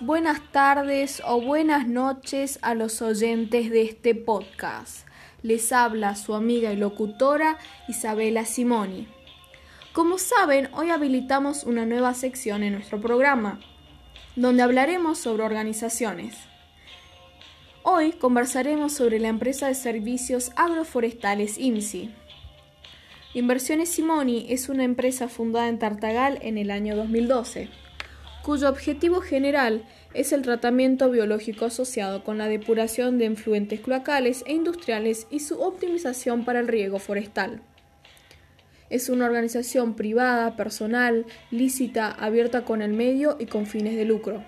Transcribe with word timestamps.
buenas 0.00 0.42
tardes 0.52 1.22
o 1.26 1.40
buenas 1.40 1.88
noches 1.88 2.58
a 2.60 2.74
los 2.74 3.00
oyentes 3.00 3.70
de 3.70 3.80
este 3.80 4.14
podcast. 4.14 5.06
Les 5.42 5.72
habla 5.72 6.16
su 6.16 6.34
amiga 6.34 6.70
y 6.70 6.76
locutora 6.76 7.56
Isabela 7.88 8.44
Simoni. 8.44 9.08
Como 9.94 10.18
saben, 10.18 10.68
hoy 10.74 10.90
habilitamos 10.90 11.64
una 11.64 11.86
nueva 11.86 12.12
sección 12.12 12.62
en 12.62 12.74
nuestro 12.74 13.00
programa, 13.00 13.58
donde 14.36 14.62
hablaremos 14.62 15.16
sobre 15.16 15.44
organizaciones. 15.44 16.36
Hoy 17.82 18.12
conversaremos 18.12 18.92
sobre 18.92 19.18
la 19.18 19.28
empresa 19.28 19.68
de 19.68 19.74
servicios 19.74 20.52
agroforestales 20.56 21.56
IMSI. 21.56 22.14
Inversiones 23.32 23.88
Simoni 23.88 24.44
es 24.50 24.68
una 24.68 24.84
empresa 24.84 25.28
fundada 25.28 25.68
en 25.68 25.78
Tartagal 25.78 26.38
en 26.42 26.58
el 26.58 26.70
año 26.70 26.96
2012 26.96 27.83
cuyo 28.44 28.68
objetivo 28.68 29.22
general 29.22 29.84
es 30.12 30.32
el 30.32 30.42
tratamiento 30.42 31.10
biológico 31.10 31.64
asociado 31.64 32.22
con 32.22 32.36
la 32.36 32.46
depuración 32.46 33.16
de 33.16 33.24
influentes 33.24 33.80
cloacales 33.80 34.44
e 34.46 34.52
industriales 34.52 35.26
y 35.30 35.40
su 35.40 35.62
optimización 35.62 36.44
para 36.44 36.60
el 36.60 36.68
riego 36.68 36.98
forestal. 36.98 37.62
Es 38.90 39.08
una 39.08 39.24
organización 39.24 39.94
privada, 39.94 40.56
personal, 40.56 41.24
lícita, 41.50 42.10
abierta 42.10 42.66
con 42.66 42.82
el 42.82 42.92
medio 42.92 43.38
y 43.40 43.46
con 43.46 43.66
fines 43.66 43.96
de 43.96 44.04
lucro. 44.04 44.44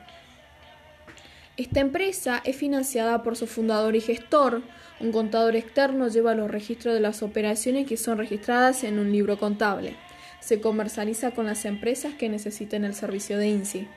Esta 1.57 1.81
empresa 1.81 2.43
es 2.45 2.55
financiada 2.55 3.23
por 3.23 3.35
su 3.35 3.47
fundador 3.47 3.97
y 3.97 4.03
gestor. 4.03 4.61
Un 5.01 5.11
contador 5.11 5.57
externo 5.57 6.09
lleva 6.09 6.35
los 6.35 6.51
registros 6.51 6.93
de 6.93 7.01
las 7.01 7.23
operaciones 7.23 7.87
que 7.87 7.97
son 7.97 8.19
registradas 8.19 8.85
en 8.85 8.99
un 8.99 9.11
libro 9.11 9.39
contable 9.39 9.97
se 10.41 10.61
comercializa 10.61 11.33
con 11.33 11.47
las 11.47 11.65
empresas 11.65 12.15
que 12.15 12.29
necesiten 12.29 12.85
el 12.85 12.95
servicio 12.95 13.39
de 13.39 13.49
INSI. 13.49 13.89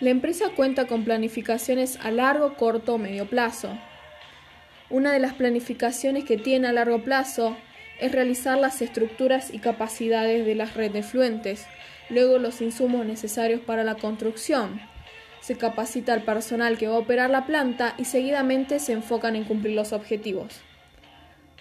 La 0.00 0.10
empresa 0.10 0.50
cuenta 0.54 0.86
con 0.86 1.04
planificaciones 1.04 1.98
a 2.02 2.10
largo, 2.10 2.54
corto 2.56 2.94
o 2.94 2.98
medio 2.98 3.26
plazo. 3.30 3.78
Una 4.90 5.12
de 5.12 5.20
las 5.20 5.32
planificaciones 5.32 6.24
que 6.24 6.36
tiene 6.36 6.68
a 6.68 6.72
largo 6.72 7.02
plazo 7.02 7.56
es 7.98 8.12
realizar 8.12 8.58
las 8.58 8.82
estructuras 8.82 9.52
y 9.52 9.58
capacidades 9.58 10.44
de 10.44 10.54
las 10.54 10.74
redes 10.74 10.92
de 10.92 11.02
fluentes, 11.02 11.66
luego 12.10 12.38
los 12.38 12.60
insumos 12.60 13.06
necesarios 13.06 13.60
para 13.60 13.84
la 13.84 13.94
construcción. 13.94 14.80
Se 15.40 15.56
capacita 15.56 16.12
al 16.12 16.22
personal 16.22 16.76
que 16.76 16.88
va 16.88 16.96
a 16.96 16.98
operar 16.98 17.30
la 17.30 17.46
planta 17.46 17.94
y 17.96 18.04
seguidamente 18.04 18.78
se 18.78 18.92
enfocan 18.92 19.34
en 19.34 19.44
cumplir 19.44 19.74
los 19.74 19.92
objetivos. 19.92 20.60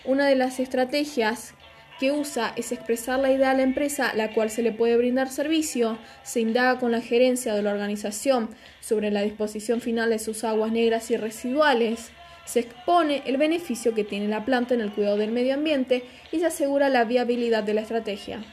Una 0.04 0.28
de 0.28 0.36
las 0.36 0.60
estrategias 0.60 1.55
que 2.00 2.12
usa 2.12 2.54
es 2.56 2.72
expresar 2.72 3.20
la 3.20 3.32
idea 3.32 3.52
a 3.52 3.54
la 3.54 3.64
empresa 3.64 4.14
la 4.16 4.34
cual 4.34 4.50
se 4.50 4.62
le 4.62 4.72
puede 4.72 4.98
brindar 4.98 5.30
servicio, 5.30 5.98
se 6.24 6.42
indaga 6.42 6.80
con 6.80 6.92
la 6.92 7.02
gerencia 7.02 7.54
de 7.54 7.62
la 7.62 7.72
organización 7.72 8.50
sobre 8.82 9.12
la 9.12 9.22
disposición 9.22 9.82
final 9.82 10.10
de 10.10 10.20
sus 10.20 10.44
aguas 10.44 10.72
negras 10.72 11.10
y 11.12 11.18
residuales, 11.18 12.12
se 12.46 12.60
expone 12.60 13.24
el 13.26 13.38
beneficio 13.38 13.94
que 13.96 14.04
tiene 14.04 14.28
la 14.28 14.46
planta 14.46 14.74
en 14.76 14.82
el 14.82 14.92
cuidado 14.92 15.18
del 15.18 15.32
medio 15.32 15.56
ambiente 15.56 16.04
y 16.32 16.40
se 16.40 16.46
asegura 16.46 16.90
la 16.90 17.04
viabilidad 17.04 17.64
de 17.64 17.74
la 17.74 17.82
estrategia. 17.82 18.44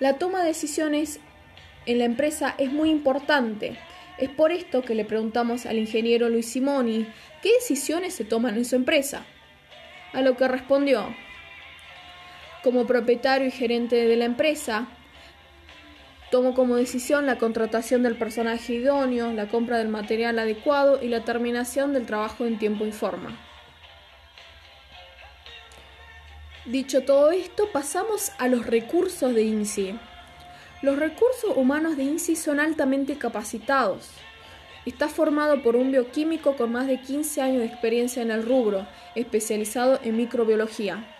La 0.00 0.14
toma 0.14 0.40
de 0.40 0.48
decisiones 0.48 1.20
en 1.86 1.98
la 1.98 2.04
empresa 2.04 2.54
es 2.58 2.72
muy 2.72 2.90
importante. 2.90 3.76
Es 4.18 4.28
por 4.28 4.50
esto 4.50 4.82
que 4.82 4.94
le 4.94 5.04
preguntamos 5.04 5.66
al 5.66 5.78
ingeniero 5.78 6.28
Luis 6.28 6.50
Simoni 6.50 7.06
qué 7.42 7.52
decisiones 7.54 8.14
se 8.14 8.24
toman 8.24 8.56
en 8.56 8.64
su 8.64 8.74
empresa. 8.74 9.24
A 10.12 10.20
lo 10.22 10.36
que 10.36 10.48
respondió, 10.48 11.14
como 12.64 12.86
propietario 12.86 13.46
y 13.46 13.50
gerente 13.50 13.94
de 14.08 14.16
la 14.16 14.24
empresa, 14.24 14.88
tomo 16.30 16.54
como 16.54 16.76
decisión 16.76 17.26
la 17.26 17.36
contratación 17.36 18.02
del 18.02 18.16
personaje 18.16 18.72
idóneo, 18.72 19.30
la 19.32 19.48
compra 19.48 19.76
del 19.76 19.88
material 19.88 20.38
adecuado 20.38 21.00
y 21.02 21.08
la 21.08 21.24
terminación 21.24 21.92
del 21.92 22.06
trabajo 22.06 22.46
en 22.46 22.58
tiempo 22.58 22.86
y 22.86 22.92
forma. 22.92 23.38
Dicho 26.64 27.02
todo 27.02 27.30
esto, 27.30 27.68
pasamos 27.70 28.32
a 28.38 28.48
los 28.48 28.64
recursos 28.66 29.34
de 29.34 29.42
INSI. 29.42 29.98
Los 30.80 30.98
recursos 30.98 31.54
humanos 31.56 31.98
de 31.98 32.04
INSI 32.04 32.34
son 32.34 32.60
altamente 32.60 33.18
capacitados. 33.18 34.08
Está 34.86 35.08
formado 35.10 35.62
por 35.62 35.76
un 35.76 35.92
bioquímico 35.92 36.56
con 36.56 36.72
más 36.72 36.86
de 36.86 37.00
15 37.00 37.42
años 37.42 37.58
de 37.58 37.66
experiencia 37.66 38.22
en 38.22 38.30
el 38.30 38.42
rubro, 38.42 38.86
especializado 39.14 40.00
en 40.02 40.16
microbiología 40.16 41.13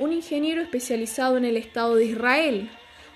un 0.00 0.14
ingeniero 0.14 0.62
especializado 0.62 1.36
en 1.36 1.44
el 1.44 1.58
Estado 1.58 1.94
de 1.94 2.06
Israel, 2.06 2.70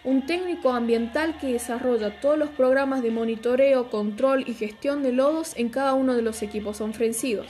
un 0.04 0.26
técnico 0.26 0.70
ambiental 0.70 1.38
que 1.38 1.46
desarrolla 1.46 2.20
todos 2.20 2.38
los 2.38 2.50
programas 2.50 3.02
de 3.02 3.10
monitoreo, 3.10 3.88
control 3.90 4.44
y 4.46 4.52
gestión 4.52 5.02
de 5.02 5.12
lodos 5.12 5.54
en 5.56 5.70
cada 5.70 5.94
uno 5.94 6.14
de 6.14 6.20
los 6.20 6.42
equipos 6.42 6.82
ofrecidos. 6.82 7.46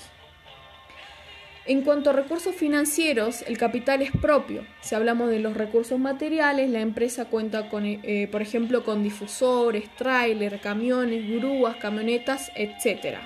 En 1.67 1.83
cuanto 1.83 2.11
a 2.11 2.13
recursos 2.13 2.55
financieros, 2.55 3.43
el 3.49 3.59
capital 3.59 4.03
es 4.03 4.13
propio. 4.13 4.65
Si 4.83 4.95
hablamos 4.95 5.31
de 5.31 5.41
los 5.41 5.57
recursos 5.57 5.99
materiales, 5.99 6.71
la 6.71 6.81
empresa 6.81 7.25
cuenta 7.25 7.69
con, 7.71 7.85
eh, 7.87 8.29
por 8.31 8.43
ejemplo, 8.43 8.85
con 8.85 9.03
difusores, 9.03 9.89
trailers, 9.97 10.61
camiones, 10.61 11.29
grúas, 11.29 11.77
camionetas, 11.77 12.53
etc. 12.55 13.19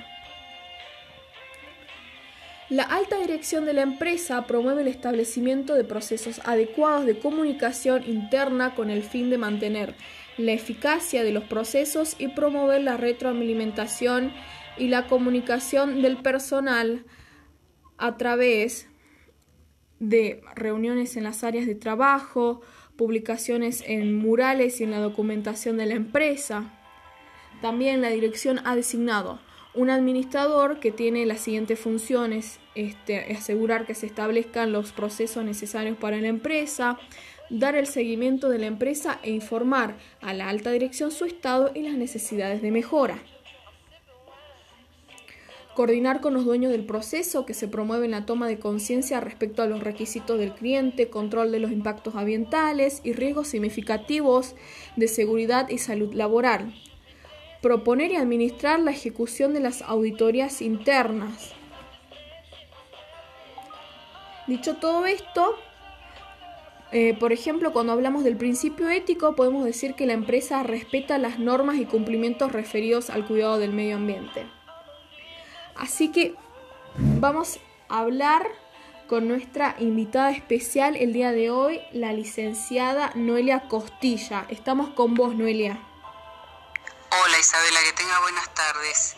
La 2.71 2.83
alta 2.83 3.17
dirección 3.19 3.65
de 3.65 3.73
la 3.73 3.81
empresa 3.81 4.47
promueve 4.47 4.83
el 4.83 4.89
establecimiento 4.89 5.75
de 5.75 5.85
procesos 5.85 6.43
adecuados 6.45 7.07
de 7.07 7.19
comunicación 7.19 8.05
interna 8.07 8.75
con 8.75 8.91
el 8.91 9.03
fin 9.03 9.31
de 9.31 9.39
mantener 9.39 9.95
la 10.37 10.53
eficacia 10.53 11.25
de 11.25 11.33
los 11.33 11.45
procesos 11.45 12.15
y 12.19 12.29
promover 12.29 12.83
la 12.83 12.99
retroalimentación 12.99 14.35
y 14.77 14.89
la 14.89 15.07
comunicación 15.07 16.03
del 16.03 16.19
personal 16.19 17.07
a 17.97 18.19
través 18.19 18.87
de 19.99 20.43
reuniones 20.55 21.17
en 21.17 21.25
las 21.25 21.45
áreas 21.45 21.67
de 21.67 21.75
trabajo, 21.75 22.61
publicaciones 22.97 23.83
en 23.87 24.15
murales 24.15 24.79
y 24.83 24.85
en 24.85 24.91
la 24.91 25.01
documentación 25.01 25.79
de 25.79 25.87
la 25.87 25.95
empresa. 25.95 26.79
También 27.63 28.03
la 28.03 28.11
dirección 28.11 28.61
ha 28.67 28.77
designado 28.77 29.41
un 29.79 29.91
administrador 29.91 30.81
que 30.81 30.91
tiene 30.91 31.25
las 31.25 31.39
siguientes 31.39 31.79
funciones, 31.79 32.59
este, 32.75 33.33
asegurar 33.33 33.87
que 33.87 33.95
se 33.95 34.07
establezcan 34.07 34.73
los 34.73 34.91
procesos 34.91 35.45
necesarios 35.45 35.97
para 35.97 36.21
la 36.21 36.27
empresa, 36.27 36.99
dar 37.49 37.77
el 37.77 37.87
seguimiento 37.87 38.49
de 38.49 38.59
la 38.59 38.67
empresa 38.67 39.21
e 39.23 39.31
informar 39.31 39.97
a 40.21 40.35
la 40.35 40.49
alta 40.49 40.73
dirección 40.73 41.13
su 41.13 41.27
estado 41.27 41.71
y 41.77 41.83
las 41.83 41.95
necesidades 41.95 42.61
de 42.61 42.73
mejora. 42.73 43.23
Coordinar 45.77 46.21
con 46.21 46.35
los 46.35 46.45
dueños 46.45 46.73
del 46.73 46.85
proceso 46.85 47.47
que 47.47 47.55
se 47.55 47.69
promueve 47.69 48.09
la 48.09 48.27
toma 48.27 48.49
de 48.49 48.59
conciencia 48.59 49.21
respecto 49.21 49.63
a 49.63 49.67
los 49.67 49.85
requisitos 49.85 50.41
del 50.41 50.55
cliente, 50.55 51.09
control 51.09 51.53
de 51.53 51.61
los 51.61 51.71
impactos 51.71 52.17
ambientales 52.17 53.01
y 53.05 53.13
riesgos 53.13 53.47
significativos 53.47 54.57
de 54.97 55.07
seguridad 55.07 55.69
y 55.69 55.79
salud 55.79 56.13
laboral, 56.15 56.75
proponer 57.61 58.13
y 58.13 58.17
administrar 58.17 58.81
la 58.81 58.91
ejecución 58.91 59.53
de 59.53 59.61
las 59.61 59.83
auditorías 59.83 60.63
internas. 60.63 61.53
Dicho 64.47 64.77
todo 64.77 65.05
esto, 65.07 65.57
eh, 66.91 67.15
por 67.19 67.33
ejemplo, 67.33 67.73
cuando 67.73 67.93
hablamos 67.93 68.25
del 68.25 68.37
principio 68.37 68.89
ético, 68.89 69.37
podemos 69.37 69.65
decir 69.65 69.95
que 69.95 70.07
la 70.07 70.15
empresa 70.15 70.63
respeta 70.63 71.19
las 71.19 71.39
normas 71.39 71.77
y 71.77 71.85
cumplimientos 71.85 72.53
referidos 72.53 73.11
al 73.11 73.27
cuidado 73.27 73.59
del 73.59 73.73
medio 73.73 73.97
ambiente. 73.97 74.47
Así 75.77 76.11
que 76.11 76.35
vamos 76.97 77.61
a 77.89 78.01
hablar 78.01 78.47
con 79.07 79.29
nuestra 79.29 79.77
invitada 79.79 80.31
especial 80.31 80.97
el 80.97 81.13
día 81.13 81.33
de 81.33 81.51
hoy, 81.51 81.81
la 81.93 82.13
licenciada 82.13 83.13
Noelia 83.15 83.69
Costilla. 83.69 84.47
Estamos 84.49 84.91
con 84.91 85.15
vos, 85.15 85.35
Noelia. 85.35 85.88
Hola 87.11 87.39
Isabela, 87.39 87.81
que 87.85 87.93
tenga 87.95 88.21
buenas 88.21 88.53
tardes. 88.55 89.17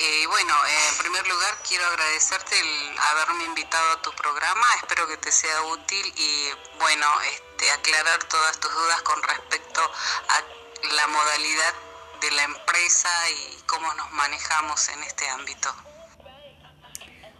Eh, 0.00 0.26
bueno, 0.26 0.54
en 0.66 0.98
primer 0.98 1.26
lugar 1.28 1.54
quiero 1.66 1.86
agradecerte 1.86 2.58
el 2.58 2.98
haberme 2.98 3.44
invitado 3.44 3.92
a 3.92 4.02
tu 4.02 4.10
programa, 4.12 4.66
espero 4.82 5.06
que 5.06 5.16
te 5.18 5.30
sea 5.30 5.62
útil 5.62 6.04
y 6.16 6.48
bueno, 6.80 7.06
este, 7.32 7.70
aclarar 7.70 8.24
todas 8.24 8.58
tus 8.58 8.72
dudas 8.72 9.02
con 9.02 9.22
respecto 9.22 9.80
a 9.82 10.94
la 10.94 11.06
modalidad 11.06 11.74
de 12.20 12.30
la 12.32 12.42
empresa 12.42 13.08
y 13.30 13.62
cómo 13.66 13.92
nos 13.94 14.10
manejamos 14.12 14.88
en 14.88 15.02
este 15.04 15.28
ámbito. 15.28 15.72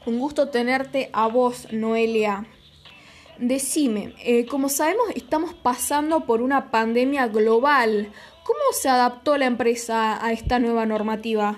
Un 0.07 0.21
gusto 0.21 0.49
tenerte 0.51 1.11
a 1.13 1.27
vos, 1.27 1.67
Noelia. 1.73 2.45
Decime, 3.39 4.17
eh, 4.19 4.47
como 4.47 4.69
sabemos 4.69 5.11
estamos 5.15 5.55
pasando 5.55 6.27
por 6.27 6.43
una 6.43 6.73
pandemia 6.73 7.29
global. 7.29 8.13
¿Cómo 8.43 8.73
se 8.73 8.89
adaptó 8.89 9.37
la 9.37 9.47
empresa 9.47 10.25
a 10.25 10.33
esta 10.33 10.59
nueva 10.59 10.87
normativa? 10.87 11.53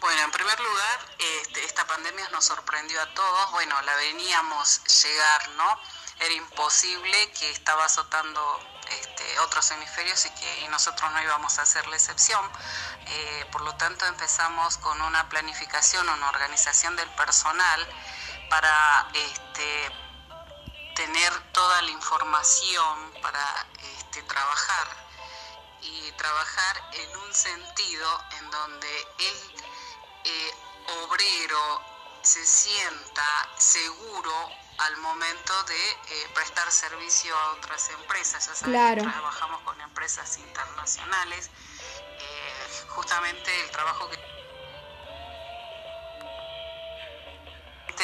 Bueno, 0.00 0.22
en 0.22 0.30
primer 0.32 0.60
lugar, 0.60 0.98
este, 1.40 1.64
esta 1.64 1.86
pandemia 1.86 2.28
nos 2.28 2.44
sorprendió 2.44 3.00
a 3.00 3.14
todos. 3.14 3.52
Bueno, 3.52 3.74
la 3.86 3.96
veníamos 3.96 4.82
llegar, 5.02 5.48
¿no? 5.56 5.64
Era 6.20 6.34
imposible 6.34 7.30
que 7.38 7.50
estaba 7.50 7.86
azotando 7.86 8.60
este, 8.90 9.38
otros 9.40 9.70
hemisferios 9.70 10.26
y 10.26 10.30
que 10.30 10.68
nosotros 10.68 11.10
no 11.10 11.22
íbamos 11.22 11.58
a 11.58 11.62
hacer 11.62 11.86
la 11.86 11.96
excepción. 11.96 12.44
Eh, 13.06 13.46
por 13.50 13.62
lo 13.62 13.74
tanto, 13.76 14.04
empezamos 14.04 14.76
con 14.76 15.00
una 15.00 15.26
planificación, 15.30 16.06
una 16.06 16.28
organización 16.28 16.96
del 16.96 17.08
personal 17.12 17.80
para 18.50 19.08
este, 19.14 20.03
tener 20.94 21.52
toda 21.52 21.82
la 21.82 21.90
información 21.90 23.12
para 23.22 23.66
este, 23.96 24.22
trabajar 24.22 24.88
y 25.82 26.12
trabajar 26.12 26.90
en 26.92 27.16
un 27.16 27.34
sentido 27.34 28.24
en 28.38 28.50
donde 28.50 29.00
el 29.18 29.64
eh, 30.24 30.50
obrero 31.04 31.82
se 32.22 32.44
sienta 32.46 33.48
seguro 33.58 34.32
al 34.78 34.96
momento 34.98 35.62
de 35.64 35.90
eh, 35.90 36.28
prestar 36.34 36.70
servicio 36.70 37.36
a 37.36 37.52
otras 37.52 37.90
empresas. 37.90 38.60
Ya 38.60 38.66
claro. 38.66 39.02
trabajamos 39.02 39.60
con 39.62 39.80
empresas 39.80 40.38
internacionales. 40.38 41.50
Eh, 42.18 42.86
justamente 42.88 43.64
el 43.64 43.70
trabajo 43.70 44.08
que 44.08 44.33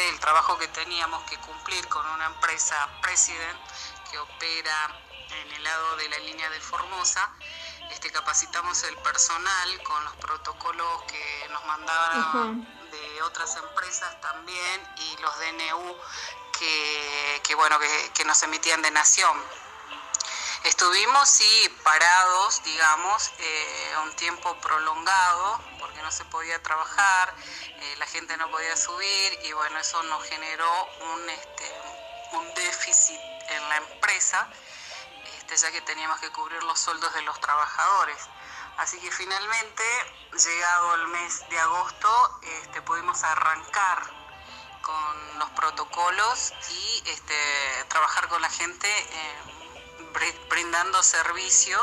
el 0.09 0.19
trabajo 0.21 0.59
que 0.59 0.69
teníamos 0.69 1.23
que 1.25 1.37
cumplir 1.39 1.87
con 1.89 2.07
una 2.07 2.27
empresa 2.27 2.89
President 3.03 3.59
que 4.11 4.19
opera 4.19 5.01
en 5.31 5.53
el 5.53 5.63
lado 5.63 5.97
de 5.97 6.09
la 6.09 6.19
línea 6.19 6.51
de 6.51 6.61
Formosa, 6.61 7.31
este, 7.91 8.11
capacitamos 8.11 8.83
el 8.85 8.97
personal 8.99 9.83
con 9.83 10.05
los 10.05 10.17
protocolos 10.17 11.03
que 11.05 11.49
nos 11.51 11.65
mandaban 11.67 12.91
de 12.91 13.23
otras 13.23 13.57
empresas 13.57 14.21
también 14.21 14.95
y 14.97 15.17
los 15.23 15.39
DNU 15.39 15.97
que, 17.43 17.55
bueno, 17.55 17.79
que, 18.15 18.25
nos 18.25 18.43
emitían 18.43 18.83
de 18.83 18.91
Nación. 18.91 19.37
Estuvimos, 20.65 21.29
sí, 21.29 21.79
parados, 21.83 22.63
digamos, 22.65 23.33
eh, 23.39 23.95
un 24.03 24.15
tiempo 24.17 24.55
prolongado, 24.61 25.61
no 26.03 26.11
se 26.11 26.25
podía 26.27 26.63
trabajar, 26.63 27.35
eh, 27.81 27.97
la 27.99 28.07
gente 28.07 28.37
no 28.37 28.51
podía 28.51 28.77
subir 28.77 29.39
y 29.45 29.53
bueno, 29.53 29.79
eso 29.79 30.03
nos 30.05 30.23
generó 30.25 30.89
un, 31.13 31.31
este, 31.31 31.65
déficit 32.55 33.21
en 33.49 33.69
la 33.69 33.77
empresa, 33.77 34.49
este, 35.39 35.57
ya 35.57 35.71
que 35.73 35.81
teníamos 35.83 36.21
que 36.21 36.31
cubrir 36.31 36.63
los 36.65 36.79
sueldos 36.79 37.13
de 37.15 37.23
los 37.23 37.41
trabajadores. 37.41 38.17
Así 38.79 38.99
que 39.01 39.11
finalmente, 39.11 39.83
llegado 40.33 40.95
el 40.95 41.09
mes 41.09 41.49
de 41.49 41.59
agosto, 41.59 42.41
este, 42.43 42.83
pudimos 42.83 43.23
arrancar 43.23 44.11
con 44.83 45.39
los 45.39 45.51
protocolos 45.51 46.53
y 46.71 47.03
trabajar 47.89 48.29
con 48.29 48.41
la 48.41 48.51
gente 48.51 48.89
eh, 48.89 50.37
brindando 50.49 51.03
servicio 51.03 51.79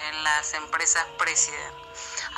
en 0.00 0.24
las 0.24 0.52
empresas 0.54 1.04
President. 1.18 1.85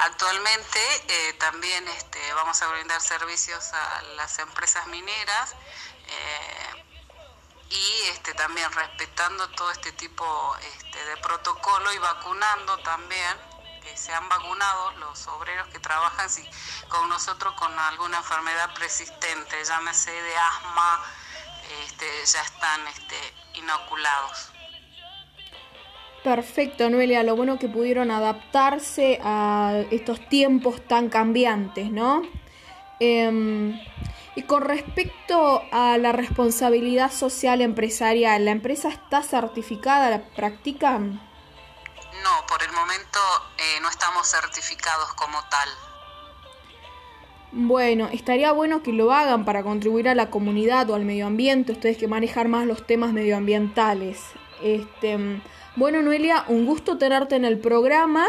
Actualmente 0.01 0.81
eh, 1.09 1.33
también 1.35 1.87
este, 1.89 2.33
vamos 2.35 2.61
a 2.63 2.69
brindar 2.69 3.01
servicios 3.01 3.73
a 3.73 4.03
las 4.17 4.39
empresas 4.39 4.87
mineras 4.87 5.55
eh, 6.07 6.85
y 7.71 8.09
este, 8.11 8.33
también 8.35 8.71
respetando 8.73 9.49
todo 9.51 9.71
este 9.73 9.93
tipo 9.93 10.57
este, 10.77 11.05
de 11.05 11.17
protocolo 11.19 11.93
y 11.93 11.99
vacunando 11.99 12.79
también 12.79 13.37
se 13.97 14.13
han 14.13 14.29
vacunado 14.29 14.93
los 14.93 15.27
obreros 15.27 15.67
que 15.69 15.81
trabajan 15.81 16.29
con 16.89 17.09
nosotros 17.09 17.55
con 17.55 17.77
alguna 17.79 18.19
enfermedad 18.19 18.73
persistente, 18.75 19.65
llámese 19.65 20.11
de 20.11 20.37
asma, 20.37 21.05
este, 21.85 22.27
ya 22.27 22.43
están 22.43 22.87
este, 22.89 23.35
inoculados. 23.55 24.53
Perfecto, 26.29 26.91
Noelia. 26.91 27.23
Lo 27.23 27.37
bueno 27.37 27.59
que 27.59 27.71
pudieron 27.71 28.11
adaptarse 28.11 29.19
a 29.25 29.83
estos 29.91 30.21
tiempos 30.29 30.87
tan 30.87 31.09
cambiantes, 31.09 31.91
¿no? 31.91 32.21
Em, 33.01 33.81
y 34.35 34.43
con 34.43 34.61
respecto 34.61 35.63
a 35.73 35.97
la 35.97 36.13
responsabilidad 36.13 37.11
social 37.11 37.63
empresarial, 37.63 38.45
¿la 38.45 38.51
empresa 38.51 38.91
está 38.91 39.23
certificada? 39.23 40.11
¿La 40.11 40.23
practican? 40.23 41.15
No, 42.23 42.47
por 42.47 42.63
el 42.63 42.73
momento 42.73 43.19
eh, 43.57 43.81
no 43.81 43.89
estamos 43.89 44.29
certificados 44.29 45.15
como 45.15 45.39
tal. 45.49 45.69
Bueno, 47.53 48.11
estaría 48.13 48.53
bueno 48.53 48.83
que 48.83 48.93
lo 48.93 49.15
hagan 49.15 49.47
para 49.47 49.63
contribuir 49.63 50.11
a 50.11 50.15
la 50.15 50.29
comunidad 50.29 50.91
o 50.91 50.95
al 50.95 51.07
medio 51.07 51.27
ambiente, 51.27 51.73
ustedes 51.73 51.97
que 51.97 52.07
manejan 52.07 52.51
más 52.51 52.67
los 52.67 52.87
temas 52.87 53.15
medioambientales. 53.15 54.21
Este, 54.63 55.41
bueno, 55.77 56.03
Noelia, 56.03 56.45
un 56.49 56.67
gusto 56.67 56.99
tenerte 56.99 57.37
en 57.37 57.45
el 57.45 57.59
programa. 57.59 58.27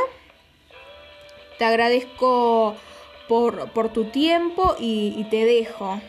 Te 1.58 1.66
agradezco 1.66 2.76
por, 3.28 3.72
por 3.72 3.90
tu 3.90 4.06
tiempo 4.12 4.76
y, 4.80 5.14
y 5.18 5.30
te 5.30 5.46
dejo. 5.46 6.02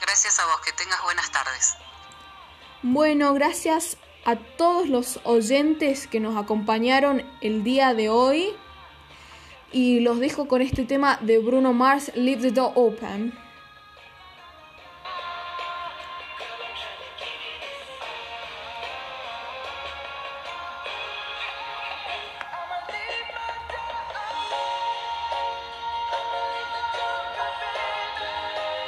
Gracias 0.00 0.38
a 0.38 0.46
vos, 0.46 0.60
que 0.64 0.72
tengas 0.72 1.02
buenas 1.02 1.30
tardes. 1.30 1.76
Bueno, 2.82 3.34
gracias 3.34 3.96
a 4.24 4.36
todos 4.36 4.88
los 4.88 5.20
oyentes 5.24 6.06
que 6.06 6.20
nos 6.20 6.36
acompañaron 6.36 7.24
el 7.40 7.62
día 7.64 7.94
de 7.94 8.08
hoy 8.08 8.54
y 9.72 10.00
los 10.00 10.18
dejo 10.20 10.48
con 10.48 10.62
este 10.62 10.84
tema 10.84 11.18
de 11.20 11.38
Bruno 11.38 11.72
Mars, 11.72 12.10
Leave 12.14 12.42
the 12.42 12.50
Door 12.50 12.72
Open. 12.74 13.45